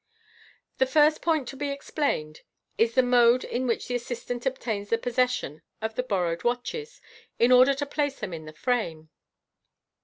The 0.79 0.87
first 0.87 1.21
point 1.21 1.47
to 1.49 1.55
be 1.55 1.69
ex 1.69 1.91
j 1.95 2.01
Joined 2.01 2.41
is 2.75 2.95
the 2.95 3.03
mode 3.03 3.43
in 3.43 3.67
which 3.67 3.87
the 3.87 3.93
assistant 3.93 4.47
obtains 4.47 4.89
pos 4.89 5.13
session 5.13 5.61
of 5.79 5.93
the 5.93 6.01
bor 6.01 6.23
rowed 6.23 6.43
watches, 6.43 7.01
in 7.37 7.51
order 7.51 7.75
to 7.75 7.85
place 7.85 8.19
them 8.19 8.33
in 8.33 8.45
the 8.45 8.53
frame. 8.53 9.11